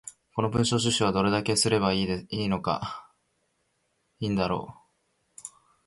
[0.35, 3.07] この文章収集はどれだけすれば良いのか